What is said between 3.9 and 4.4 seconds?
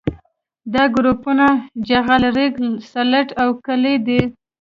دي